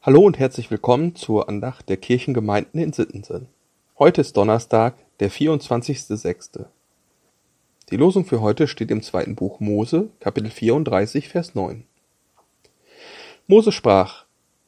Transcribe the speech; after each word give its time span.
Hallo 0.00 0.20
und 0.20 0.38
herzlich 0.38 0.70
willkommen 0.70 1.16
zur 1.16 1.48
Andacht 1.48 1.88
der 1.88 1.96
Kirchengemeinden 1.96 2.80
in 2.80 2.92
Sittensen. 2.92 3.48
Heute 3.98 4.20
ist 4.20 4.36
Donnerstag, 4.36 4.94
der 5.18 5.28
24.06. 5.28 6.66
Die 7.90 7.96
Losung 7.96 8.24
für 8.24 8.40
heute 8.40 8.68
steht 8.68 8.92
im 8.92 9.02
zweiten 9.02 9.34
Buch 9.34 9.58
Mose, 9.58 10.10
Kapitel 10.20 10.50
34, 10.50 11.28
Vers 11.28 11.56
9. 11.56 11.84
Mose 13.48 13.72
sprach, 13.72 14.24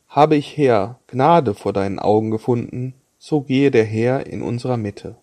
Habe 0.09 0.35
ich 0.35 0.57
Herr 0.57 0.99
Gnade 1.07 1.55
vor 1.55 1.73
deinen 1.73 2.01
Augen 2.01 2.33
gefunden, 2.33 2.95
so 3.17 3.41
gehe 3.41 3.71
der 3.71 3.85
Herr 3.85 4.27
in 4.27 4.43
unserer 4.43 4.79
Mitte. 4.79 5.15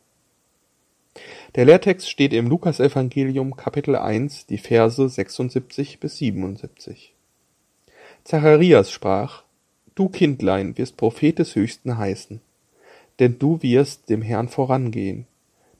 Der 1.55 1.65
Lehrtext 1.65 2.09
steht 2.09 2.31
im 2.31 2.47
Lukasevangelium 2.47 3.57
Kapitel 3.57 3.97
1, 3.97 4.45
die 4.45 4.57
Verse 4.57 5.09
76 5.09 5.99
bis 5.99 6.15
77. 6.15 7.13
Zacharias 8.23 8.89
sprach, 8.89 9.43
Du 9.97 10.09
Kindlein 10.09 10.77
wirst 10.77 10.95
Prophet 10.95 11.39
des 11.39 11.55
Höchsten 11.55 11.97
heißen, 11.97 12.39
denn 13.17 13.39
du 13.39 13.63
wirst 13.63 14.11
dem 14.11 14.21
Herrn 14.21 14.47
vorangehen, 14.47 15.25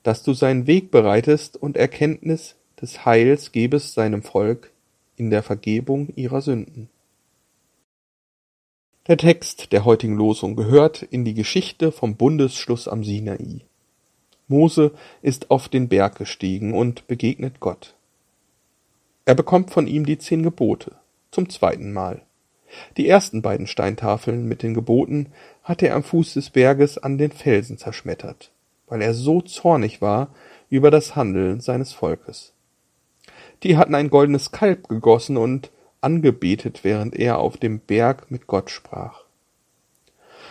dass 0.02 0.24
du 0.24 0.34
seinen 0.34 0.66
Weg 0.66 0.90
bereitest 0.90 1.56
und 1.56 1.78
Erkenntnis 1.78 2.56
des 2.82 3.06
Heils 3.06 3.52
gebest 3.52 3.94
seinem 3.94 4.24
Volk 4.24 4.72
in 5.18 5.30
der 5.30 5.44
Vergebung 5.44 6.10
ihrer 6.16 6.42
Sünden. 6.42 6.90
Der 9.06 9.18
Text 9.18 9.72
der 9.72 9.86
heutigen 9.86 10.16
Losung 10.16 10.56
gehört 10.56 11.04
in 11.04 11.24
die 11.24 11.36
Geschichte 11.36 11.92
vom 11.92 12.16
Bundesschluss 12.16 12.88
am 12.88 13.04
Sinai. 13.04 13.60
Mose 14.48 14.94
ist 15.22 15.52
auf 15.52 15.70
den 15.70 15.90
Berg 15.90 16.18
gestiegen 16.18 16.74
und 16.74 17.06
begegnet 17.06 17.60
Gott. 17.60 17.94
Er 19.26 19.36
bekommt 19.36 19.70
von 19.70 19.86
ihm 19.86 20.08
die 20.08 20.18
zehn 20.18 20.42
Gebote, 20.42 20.96
zum 21.30 21.50
zweiten 21.50 21.94
Mal. 21.94 22.24
Die 22.98 23.08
ersten 23.08 23.42
beiden 23.42 23.68
Steintafeln 23.68 24.48
mit 24.48 24.64
den 24.64 24.74
Geboten 24.74 25.28
hatte 25.64 25.88
er 25.88 25.96
am 25.96 26.04
Fuß 26.04 26.34
des 26.34 26.50
Berges 26.50 26.98
an 26.98 27.18
den 27.18 27.32
Felsen 27.32 27.78
zerschmettert, 27.78 28.52
weil 28.88 29.02
er 29.02 29.14
so 29.14 29.42
zornig 29.42 30.02
war 30.02 30.30
über 30.70 30.92
das 30.92 31.16
Handeln 31.16 31.62
seines 31.62 31.94
Volkes. 31.94 32.54
Die 33.64 33.78
hatten 33.78 33.96
ein 33.96 34.10
goldenes 34.10 34.52
Kalb 34.52 34.88
gegossen 34.88 35.38
und 35.38 35.72
angebetet, 36.02 36.84
während 36.84 37.16
er 37.16 37.40
auf 37.40 37.58
dem 37.58 37.80
Berg 37.80 38.30
mit 38.30 38.48
Gott 38.48 38.70
sprach. 38.70 39.24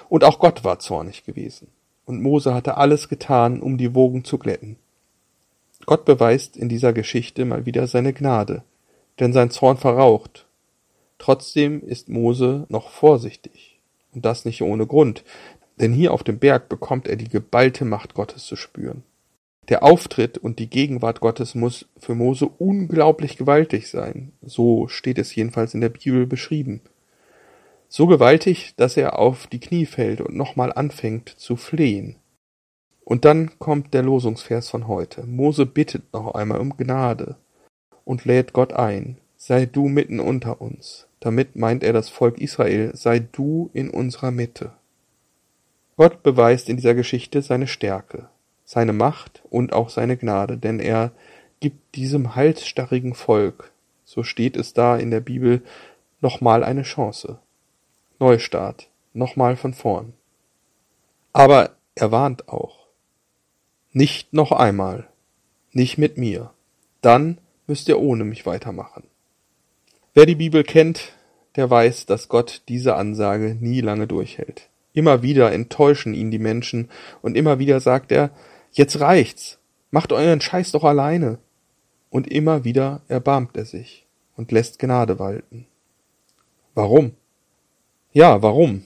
Und 0.09 0.25
auch 0.25 0.39
Gott 0.39 0.65
war 0.65 0.79
zornig 0.79 1.25
gewesen, 1.25 1.69
und 2.05 2.23
Mose 2.23 2.55
hatte 2.55 2.77
alles 2.77 3.09
getan, 3.09 3.61
um 3.61 3.79
die 3.79 3.95
Wogen 3.95 4.25
zu 4.25 4.39
glätten. 4.39 4.77
Gott 5.85 6.05
beweist 6.05 6.57
in 6.57 6.69
dieser 6.69 6.93
Geschichte 6.93 7.45
mal 7.45 7.67
wieder 7.67 7.87
seine 7.87 8.13
Gnade, 8.13 8.63
denn 9.21 9.33
sein 9.33 9.51
Zorn 9.51 9.77
verraucht 9.77 10.46
Trotzdem 11.19 11.83
ist 11.83 12.09
Mose 12.09 12.67
noch 12.69 12.91
vorsichtig, 12.91 13.81
und 14.13 14.25
das 14.25 14.45
nicht 14.45 14.63
ohne 14.63 14.87
Grund, 14.87 15.25
denn 15.81 15.93
hier 15.93 16.13
auf 16.13 16.23
dem 16.23 16.39
Berg 16.39 16.69
bekommt 16.69 17.09
er 17.09 17.17
die 17.17 17.29
geballte 17.29 17.85
Macht 17.85 18.15
Gottes 18.15 18.45
zu 18.45 18.57
spüren. 18.57 19.03
Der 19.69 19.83
Auftritt 19.83 20.39
und 20.39 20.59
die 20.59 20.71
Gegenwart 20.71 21.21
Gottes 21.21 21.55
muss 21.55 21.87
für 21.99 22.15
Mose 22.15 22.49
unglaublich 22.59 23.37
gewaltig 23.37 23.89
sein, 23.89 24.33
so 24.43 24.87
steht 24.87 25.19
es 25.19 25.35
jedenfalls 25.35 25.75
in 25.75 25.81
der 25.81 25.89
Bibel 25.89 26.27
beschrieben. 26.27 26.83
So 27.89 28.07
gewaltig, 28.07 28.75
dass 28.77 28.97
er 28.97 29.19
auf 29.19 29.47
die 29.47 29.61
Knie 29.61 29.87
fällt 29.87 30.21
und 30.21 30.37
nochmal 30.37 30.73
anfängt 30.73 31.29
zu 31.31 31.57
flehen. 31.57 32.17
Und 33.05 33.25
dann 33.25 33.59
kommt 33.59 33.95
der 33.95 34.03
Losungsvers 34.03 34.69
von 34.69 34.89
heute. 34.89 35.25
Mose 35.25 35.67
bittet 35.67 36.13
noch 36.13 36.35
einmal 36.35 36.61
um 36.61 36.77
Gnade 36.77 37.37
und 38.05 38.25
lädt 38.25 38.53
Gott 38.53 38.73
ein, 38.73 39.19
sei 39.47 39.65
du 39.65 39.87
mitten 39.87 40.19
unter 40.19 40.61
uns. 40.61 41.07
Damit 41.21 41.55
meint 41.55 41.85
er 41.85 41.93
das 41.93 42.09
Volk 42.09 42.41
Israel, 42.41 42.91
sei 42.97 43.21
du 43.21 43.71
in 43.73 43.91
unserer 43.91 44.33
Mitte. 44.33 44.73
Gott 45.97 46.25
beweist 46.25 46.69
in 46.69 46.75
dieser 46.75 46.97
Geschichte 46.97 47.43
seine 47.43 47.69
Stärke, 47.69 48.29
seine 48.65 48.93
Macht 48.93 49.45
und 49.49 49.73
auch 49.73 49.89
seine 49.89 50.17
Gnade, 50.17 50.59
denn 50.59 50.81
er 50.81 51.13
gibt 51.61 51.95
diesem 51.95 52.35
halsstarrigen 52.35 53.15
Volk, 53.15 53.71
so 54.05 54.25
steht 54.25 54.57
es 54.57 54.73
da 54.73 54.97
in 54.97 55.13
der 55.13 55.21
Bibel, 55.21 55.63
nochmal 56.21 56.65
eine 56.65 56.83
Chance. 56.83 57.39
Neustart, 58.19 58.89
nochmal 59.13 59.55
von 59.55 59.75
vorn. 59.75 60.13
Aber 61.33 61.71
er 61.95 62.11
warnt 62.11 62.49
auch. 62.49 62.89
Nicht 63.93 64.33
noch 64.33 64.51
einmal, 64.51 65.07
nicht 65.71 65.99
mit 65.99 66.19
mir, 66.19 66.51
dann 67.01 67.39
müsst 67.69 67.89
ihr 67.89 68.01
ohne 68.01 68.25
mich 68.25 68.45
weitermachen. 68.45 69.05
Wer 70.17 70.25
die 70.25 70.35
Bibel 70.35 70.65
kennt, 70.65 71.13
der 71.57 71.69
weiß, 71.69 72.07
dass 72.07 72.31
Gott 72.31 72.63
diese 72.69 72.97
Ansage 72.97 73.55
nie 73.61 73.83
lange 73.83 74.07
durchhält. 74.07 74.71
Immer 74.95 75.23
wieder 75.23 75.53
enttäuschen 75.53 76.15
ihn 76.15 76.31
die 76.31 76.39
Menschen 76.39 76.89
und 77.21 77.37
immer 77.37 77.59
wieder 77.59 77.81
sagt 77.81 78.11
er, 78.11 78.31
jetzt 78.73 78.99
reicht's, 79.01 79.59
macht 79.91 80.15
euren 80.15 80.41
Scheiß 80.41 80.73
doch 80.73 80.85
alleine. 80.85 81.37
Und 82.09 82.29
immer 82.29 82.65
wieder 82.65 83.03
erbarmt 83.09 83.59
er 83.59 83.67
sich 83.67 84.07
und 84.39 84.53
lässt 84.53 84.79
Gnade 84.79 85.19
walten. 85.19 85.67
Warum? 86.75 87.13
Ja, 88.15 88.41
warum? 88.41 88.85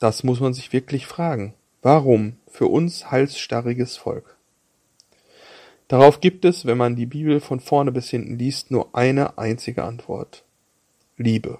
Das 0.00 0.24
muss 0.24 0.40
man 0.40 0.54
sich 0.54 0.72
wirklich 0.72 1.06
fragen. 1.06 1.52
Warum 1.82 2.36
für 2.48 2.68
uns 2.68 3.10
halsstarriges 3.10 3.98
Volk? 3.98 4.38
Darauf 5.88 6.20
gibt 6.20 6.44
es, 6.44 6.64
wenn 6.64 6.78
man 6.78 6.96
die 6.96 7.06
Bibel 7.06 7.40
von 7.40 7.60
vorne 7.60 7.92
bis 7.92 8.08
hinten 8.08 8.38
liest, 8.38 8.70
nur 8.70 8.94
eine 8.94 9.38
einzige 9.38 9.84
Antwort. 9.84 10.44
Liebe. 11.16 11.58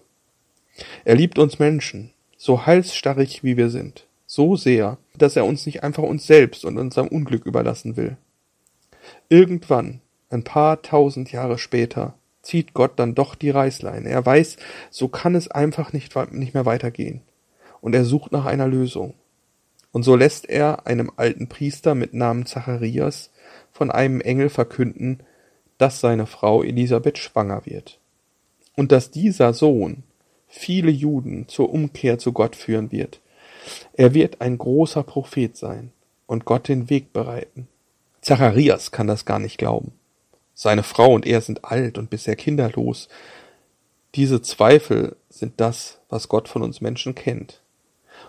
Er 1.04 1.14
liebt 1.14 1.38
uns 1.38 1.58
Menschen, 1.58 2.12
so 2.36 2.66
halsstarrig 2.66 3.44
wie 3.44 3.56
wir 3.56 3.68
sind, 3.68 4.06
so 4.26 4.56
sehr, 4.56 4.98
dass 5.16 5.36
er 5.36 5.44
uns 5.44 5.66
nicht 5.66 5.82
einfach 5.82 6.02
uns 6.02 6.26
selbst 6.26 6.64
und 6.64 6.78
unserem 6.78 7.08
Unglück 7.08 7.46
überlassen 7.46 7.96
will. 7.96 8.16
Irgendwann, 9.28 10.00
ein 10.30 10.44
paar 10.44 10.82
tausend 10.82 11.30
Jahre 11.30 11.58
später, 11.58 12.14
zieht 12.42 12.74
Gott 12.74 12.98
dann 12.98 13.14
doch 13.14 13.34
die 13.34 13.50
Reißleine. 13.50 14.08
Er 14.08 14.24
weiß, 14.24 14.56
so 14.90 15.08
kann 15.08 15.34
es 15.34 15.50
einfach 15.50 15.92
nicht, 15.92 16.14
nicht 16.32 16.54
mehr 16.54 16.66
weitergehen. 16.66 17.20
Und 17.80 17.94
er 17.94 18.04
sucht 18.04 18.32
nach 18.32 18.46
einer 18.46 18.66
Lösung. 18.66 19.14
Und 19.92 20.04
so 20.04 20.16
lässt 20.16 20.48
er 20.48 20.86
einem 20.86 21.12
alten 21.16 21.48
Priester 21.48 21.94
mit 21.94 22.14
Namen 22.14 22.46
Zacharias 22.46 23.30
von 23.72 23.90
einem 23.90 24.20
Engel 24.20 24.48
verkünden, 24.48 25.20
dass 25.78 26.00
seine 26.00 26.26
Frau 26.26 26.62
Elisabeth 26.62 27.18
schwanger 27.18 27.66
wird. 27.66 27.98
Und 28.76 28.92
dass 28.92 29.10
dieser 29.10 29.52
Sohn 29.52 30.04
viele 30.46 30.90
Juden 30.90 31.48
zur 31.48 31.72
Umkehr 31.72 32.18
zu 32.18 32.32
Gott 32.32 32.54
führen 32.56 32.92
wird. 32.92 33.20
Er 33.94 34.14
wird 34.14 34.40
ein 34.40 34.58
großer 34.58 35.02
Prophet 35.02 35.56
sein 35.56 35.92
und 36.26 36.44
Gott 36.44 36.68
den 36.68 36.90
Weg 36.90 37.12
bereiten. 37.12 37.68
Zacharias 38.20 38.92
kann 38.92 39.06
das 39.06 39.24
gar 39.24 39.38
nicht 39.38 39.58
glauben. 39.58 39.92
Seine 40.54 40.82
Frau 40.82 41.12
und 41.12 41.26
er 41.26 41.40
sind 41.40 41.64
alt 41.64 41.98
und 41.98 42.10
bisher 42.10 42.36
kinderlos. 42.36 43.08
Diese 44.14 44.42
Zweifel 44.42 45.16
sind 45.30 45.54
das, 45.56 46.00
was 46.08 46.28
Gott 46.28 46.48
von 46.48 46.62
uns 46.62 46.80
Menschen 46.80 47.14
kennt. 47.14 47.62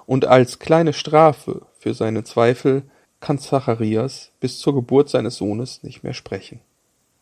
Und 0.05 0.25
als 0.25 0.59
kleine 0.59 0.93
Strafe 0.93 1.65
für 1.77 1.93
seine 1.93 2.23
Zweifel 2.23 2.83
kann 3.23 3.39
Zacharias 3.39 4.31
bis 4.41 4.59
zur 4.59 4.75
Geburt 4.75 5.07
seines 5.07 5.37
Sohnes 5.37 5.81
nicht 5.81 6.03
mehr 6.03 6.13
sprechen. 6.13 6.59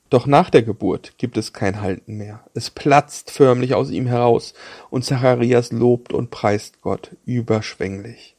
Doch 0.09 0.25
nach 0.25 0.49
der 0.49 0.63
Geburt 0.63 1.13
gibt 1.19 1.37
es 1.37 1.53
kein 1.53 1.79
Halten 1.79 2.17
mehr. 2.17 2.43
Es 2.55 2.71
platzt 2.71 3.29
förmlich 3.29 3.75
aus 3.75 3.91
ihm 3.91 4.07
heraus, 4.07 4.55
und 4.89 5.05
Zacharias 5.05 5.71
lobt 5.71 6.11
und 6.11 6.31
preist 6.31 6.81
Gott 6.81 7.11
überschwänglich. 7.25 8.35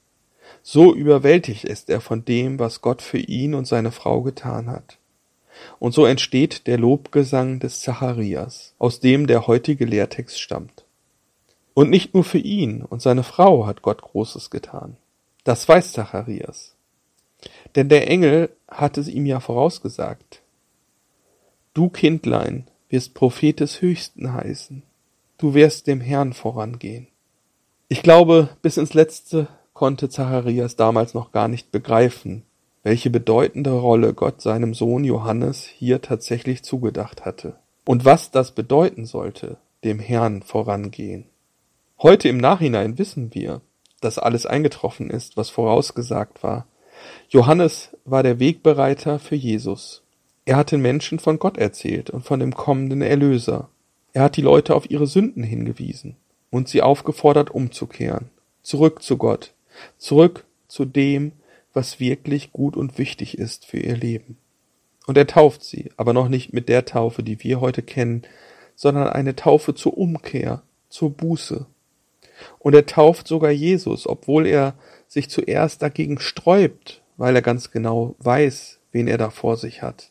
So 0.64 0.92
überwältigt 0.92 1.64
ist 1.64 1.88
er 1.88 2.00
von 2.00 2.24
dem, 2.24 2.58
was 2.58 2.82
Gott 2.82 3.00
für 3.00 3.18
ihn 3.18 3.54
und 3.54 3.66
seine 3.66 3.92
Frau 3.92 4.22
getan 4.22 4.68
hat. 4.68 4.98
Und 5.78 5.92
so 5.92 6.04
entsteht 6.04 6.66
der 6.66 6.78
Lobgesang 6.78 7.60
des 7.60 7.80
Zacharias, 7.80 8.74
aus 8.80 8.98
dem 8.98 9.28
der 9.28 9.46
heutige 9.46 9.84
Lehrtext 9.84 10.40
stammt. 10.40 10.84
Und 11.74 11.90
nicht 11.90 12.12
nur 12.12 12.24
für 12.24 12.38
ihn 12.38 12.82
und 12.82 13.00
seine 13.00 13.22
Frau 13.22 13.66
hat 13.66 13.82
Gott 13.82 14.02
Großes 14.02 14.50
getan. 14.50 14.96
Das 15.44 15.68
weiß 15.68 15.92
Zacharias. 15.92 16.71
Denn 17.74 17.88
der 17.88 18.08
Engel 18.08 18.50
hatte 18.68 19.00
es 19.00 19.08
ihm 19.08 19.26
ja 19.26 19.40
vorausgesagt. 19.40 20.42
Du 21.74 21.88
Kindlein 21.88 22.66
wirst 22.88 23.14
Prophet 23.14 23.58
des 23.60 23.80
Höchsten 23.80 24.34
heißen. 24.34 24.82
Du 25.38 25.54
wirst 25.54 25.86
dem 25.86 26.00
Herrn 26.00 26.34
vorangehen. 26.34 27.08
Ich 27.88 28.02
glaube, 28.02 28.50
bis 28.62 28.76
ins 28.76 28.94
Letzte 28.94 29.48
konnte 29.72 30.08
Zacharias 30.08 30.76
damals 30.76 31.14
noch 31.14 31.32
gar 31.32 31.48
nicht 31.48 31.72
begreifen, 31.72 32.42
welche 32.82 33.10
bedeutende 33.10 33.70
Rolle 33.70 34.14
Gott 34.14 34.40
seinem 34.40 34.74
Sohn 34.74 35.04
Johannes 35.04 35.64
hier 35.64 36.02
tatsächlich 36.02 36.62
zugedacht 36.62 37.24
hatte. 37.24 37.56
Und 37.84 38.04
was 38.04 38.30
das 38.30 38.52
bedeuten 38.52 39.06
sollte, 39.06 39.56
dem 39.84 39.98
Herrn 39.98 40.42
vorangehen. 40.42 41.26
Heute 42.00 42.28
im 42.28 42.38
Nachhinein 42.38 42.98
wissen 42.98 43.34
wir, 43.34 43.60
dass 44.00 44.18
alles 44.18 44.46
eingetroffen 44.46 45.10
ist, 45.10 45.36
was 45.36 45.50
vorausgesagt 45.50 46.42
war, 46.42 46.66
Johannes 47.28 47.96
war 48.04 48.22
der 48.22 48.38
Wegbereiter 48.38 49.18
für 49.18 49.36
Jesus. 49.36 50.02
Er 50.44 50.56
hat 50.56 50.72
den 50.72 50.82
Menschen 50.82 51.18
von 51.18 51.38
Gott 51.38 51.56
erzählt 51.56 52.10
und 52.10 52.24
von 52.24 52.40
dem 52.40 52.54
kommenden 52.54 53.02
Erlöser. 53.02 53.68
Er 54.12 54.24
hat 54.24 54.36
die 54.36 54.42
Leute 54.42 54.74
auf 54.74 54.90
ihre 54.90 55.06
Sünden 55.06 55.42
hingewiesen 55.42 56.16
und 56.50 56.68
sie 56.68 56.82
aufgefordert, 56.82 57.50
umzukehren 57.50 58.30
zurück 58.62 59.02
zu 59.02 59.16
Gott, 59.16 59.52
zurück 59.98 60.44
zu 60.68 60.84
dem, 60.84 61.32
was 61.72 62.00
wirklich 62.00 62.52
gut 62.52 62.76
und 62.76 62.98
wichtig 62.98 63.38
ist 63.38 63.66
für 63.66 63.78
ihr 63.78 63.96
Leben. 63.96 64.38
Und 65.06 65.16
er 65.16 65.26
tauft 65.26 65.64
sie, 65.64 65.90
aber 65.96 66.12
noch 66.12 66.28
nicht 66.28 66.52
mit 66.52 66.68
der 66.68 66.84
Taufe, 66.84 67.22
die 67.22 67.42
wir 67.42 67.60
heute 67.60 67.82
kennen, 67.82 68.22
sondern 68.76 69.08
eine 69.08 69.34
Taufe 69.34 69.74
zur 69.74 69.96
Umkehr, 69.98 70.62
zur 70.88 71.10
Buße. 71.10 71.66
Und 72.58 72.74
er 72.74 72.86
tauft 72.86 73.26
sogar 73.26 73.50
Jesus, 73.50 74.06
obwohl 74.06 74.46
er 74.46 74.74
sich 75.12 75.28
zuerst 75.28 75.82
dagegen 75.82 76.18
sträubt, 76.18 77.02
weil 77.18 77.36
er 77.36 77.42
ganz 77.42 77.70
genau 77.70 78.16
weiß, 78.20 78.78
wen 78.92 79.08
er 79.08 79.18
da 79.18 79.28
vor 79.28 79.58
sich 79.58 79.82
hat. 79.82 80.10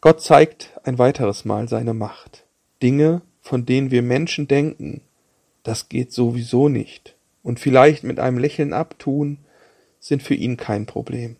Gott 0.00 0.22
zeigt 0.22 0.78
ein 0.84 1.00
weiteres 1.00 1.44
Mal 1.44 1.68
seine 1.68 1.92
Macht. 1.92 2.44
Dinge, 2.84 3.22
von 3.40 3.66
denen 3.66 3.90
wir 3.90 4.02
Menschen 4.02 4.46
denken, 4.46 5.00
das 5.64 5.88
geht 5.88 6.12
sowieso 6.12 6.68
nicht, 6.68 7.16
und 7.42 7.58
vielleicht 7.58 8.04
mit 8.04 8.20
einem 8.20 8.38
Lächeln 8.38 8.72
abtun, 8.72 9.38
sind 9.98 10.22
für 10.22 10.34
ihn 10.34 10.56
kein 10.56 10.86
Problem. 10.86 11.34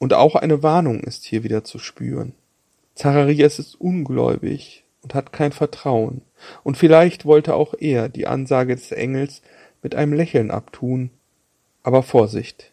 Und 0.00 0.14
auch 0.14 0.34
eine 0.34 0.64
Warnung 0.64 0.98
ist 1.04 1.26
hier 1.26 1.44
wieder 1.44 1.62
zu 1.62 1.78
spüren. 1.78 2.32
Zacharias 2.96 3.60
ist 3.60 3.80
ungläubig 3.80 4.82
und 5.02 5.14
hat 5.14 5.32
kein 5.32 5.52
Vertrauen, 5.52 6.22
und 6.64 6.76
vielleicht 6.76 7.24
wollte 7.24 7.54
auch 7.54 7.74
er 7.78 8.08
die 8.08 8.26
Ansage 8.26 8.74
des 8.74 8.90
Engels 8.90 9.42
mit 9.80 9.94
einem 9.94 10.12
Lächeln 10.12 10.50
abtun, 10.50 11.10
aber 11.88 12.02
Vorsicht. 12.02 12.70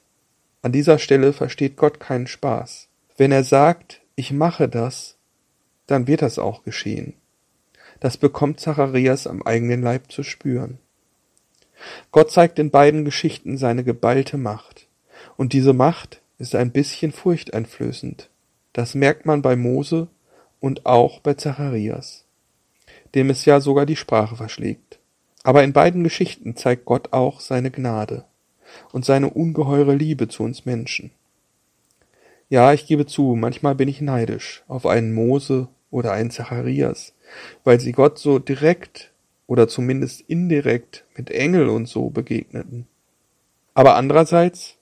An 0.62 0.74
dieser 0.74 1.00
Stelle 1.00 1.32
versteht 1.32 1.78
Gott 1.78 2.02
keinen 2.02 2.28
Spaß. 2.28 2.90
Wenn 3.16 3.32
er 3.32 3.46
sagt, 3.46 4.02
ich 4.18 4.34
mache 4.34 4.68
das, 4.68 5.16
dann 5.88 6.06
wird 6.06 6.22
das 6.22 6.38
auch 6.38 6.64
geschehen. 6.64 7.14
Das 8.02 8.18
bekommt 8.18 8.60
Zacharias 8.60 9.26
am 9.26 9.42
eigenen 9.42 9.82
Leib 9.82 10.12
zu 10.12 10.22
spüren. 10.22 10.80
Gott 12.12 12.30
zeigt 12.30 12.60
in 12.60 12.72
beiden 12.72 13.06
Geschichten 13.06 13.58
seine 13.58 13.86
geballte 13.86 14.36
Macht. 14.36 14.90
Und 15.38 15.54
diese 15.54 15.72
Macht 15.72 16.22
ist 16.38 16.54
ein 16.54 16.74
bisschen 16.74 17.14
furchteinflößend. 17.14 18.30
Das 18.74 18.96
merkt 18.96 19.26
man 19.26 19.42
bei 19.42 19.56
Mose 19.56 20.10
und 20.60 20.86
auch 20.86 21.22
bei 21.22 21.36
Zacharias, 21.36 22.26
dem 23.14 23.30
es 23.30 23.46
ja 23.46 23.62
sogar 23.62 23.86
die 23.86 23.96
Sprache 23.96 24.36
verschlägt. 24.36 25.00
Aber 25.44 25.64
in 25.64 25.72
beiden 25.72 26.04
Geschichten 26.04 26.58
zeigt 26.58 26.84
Gott 26.84 27.14
auch 27.14 27.40
seine 27.40 27.72
Gnade 27.72 28.26
und 28.92 29.06
seine 29.06 29.30
ungeheure 29.30 29.96
Liebe 29.96 30.28
zu 30.28 30.44
uns 30.44 30.66
Menschen. 30.66 31.12
Ja, 32.50 32.74
ich 32.74 32.86
gebe 32.86 33.06
zu, 33.06 33.36
manchmal 33.36 33.76
bin 33.76 33.88
ich 33.88 34.02
neidisch 34.02 34.64
auf 34.68 34.86
einen 34.86 35.14
Mose 35.14 35.68
oder 35.90 36.12
einen 36.12 36.32
Zacharias, 36.32 37.14
weil 37.64 37.80
sie 37.80 37.92
Gott 37.92 38.20
so 38.20 38.40
direkt 38.40 39.12
oder 39.48 39.68
zumindest 39.68 40.22
indirekt 40.28 41.06
mit 41.16 41.32
Engel 41.32 41.70
und 41.70 41.88
so 41.88 42.10
begegneten. 42.10 42.88
Aber 43.74 43.96
andererseits 43.96 44.76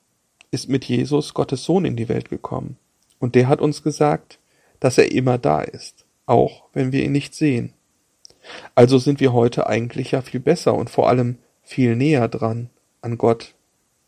ist 0.51 0.69
mit 0.69 0.85
Jesus 0.85 1.33
Gottes 1.33 1.63
Sohn 1.63 1.85
in 1.85 1.95
die 1.95 2.09
Welt 2.09 2.29
gekommen. 2.29 2.77
Und 3.19 3.35
der 3.35 3.47
hat 3.47 3.61
uns 3.61 3.83
gesagt, 3.83 4.39
dass 4.79 4.97
er 4.97 5.11
immer 5.11 5.37
da 5.37 5.61
ist, 5.61 6.05
auch 6.25 6.65
wenn 6.73 6.91
wir 6.91 7.03
ihn 7.03 7.11
nicht 7.11 7.33
sehen. 7.33 7.73
Also 8.75 8.97
sind 8.97 9.19
wir 9.19 9.33
heute 9.33 9.67
eigentlich 9.67 10.11
ja 10.11 10.21
viel 10.21 10.39
besser 10.39 10.73
und 10.73 10.89
vor 10.89 11.09
allem 11.09 11.37
viel 11.63 11.95
näher 11.95 12.27
dran 12.27 12.69
an 13.01 13.17
Gott 13.17 13.55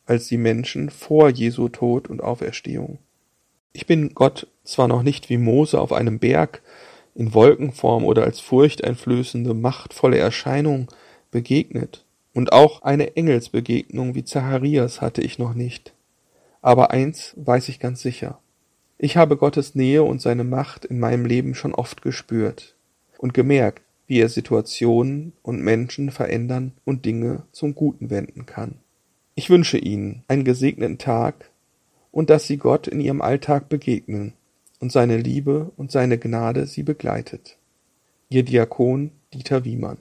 als 0.06 0.28
die 0.28 0.38
Menschen 0.38 0.90
vor 0.90 1.30
Jesu 1.30 1.69
Tod 1.69 2.10
und 2.10 2.24
Auferstehung. 2.24 3.00
Ich 3.74 3.86
bin 3.86 4.13
Gott 4.13 4.48
zwar 4.63 4.88
noch 4.88 5.04
nicht 5.04 5.30
wie 5.30 5.38
Mose 5.38 5.80
auf 5.80 5.92
einem 5.92 6.19
Berg 6.19 6.62
in 7.16 7.34
Wolkenform 7.34 8.06
oder 8.06 8.24
als 8.24 8.40
furchteinflößende, 8.40 9.54
machtvolle 9.54 10.18
Erscheinung 10.18 10.88
begegnet, 11.31 12.06
und 12.34 12.52
auch 12.52 12.81
eine 12.81 13.16
Engelsbegegnung 13.16 14.13
wie 14.13 14.25
Zacharias 14.25 15.00
hatte 15.00 15.22
ich 15.22 15.40
noch 15.40 15.54
nicht. 15.54 15.94
Aber 16.62 16.92
eins 16.92 17.34
weiß 17.38 17.69
ich 17.69 17.80
ganz 17.80 18.02
sicher. 18.02 18.40
Ich 18.98 19.16
habe 19.16 19.38
Gottes 19.38 19.74
Nähe 19.74 20.04
und 20.04 20.22
seine 20.22 20.44
Macht 20.44 20.84
in 20.84 21.00
meinem 21.00 21.25
Leben 21.25 21.56
schon 21.56 21.74
oft 21.74 22.02
gespürt 22.02 22.75
und 23.18 23.34
gemerkt, 23.34 23.84
wie 24.07 24.19
er 24.19 24.28
Situationen 24.28 25.31
und 25.44 25.62
Menschen 25.62 26.12
verändern 26.12 26.74
und 26.84 27.06
Dinge 27.06 27.44
zum 27.54 27.74
Guten 27.74 28.10
wenden 28.10 28.46
kann. 28.46 28.80
Ich 29.37 29.49
wünsche 29.49 29.77
Ihnen 29.77 30.23
einen 30.29 30.45
gesegneten 30.45 30.97
Tag 30.97 31.51
und 32.11 32.29
dass 32.29 32.47
Sie 32.47 32.55
Gott 32.55 32.87
in 32.87 33.01
Ihrem 33.01 33.21
Alltag 33.21 33.67
begegnen 33.67 34.33
und 34.79 34.93
seine 34.93 35.17
Liebe 35.17 35.71
und 35.75 35.91
seine 35.91 36.17
Gnade 36.17 36.67
Sie 36.67 36.83
begleitet. 36.83 37.57
Ihr 38.29 38.43
Diakon 38.43 39.11
Dieter 39.33 39.65
Wiemann 39.65 39.97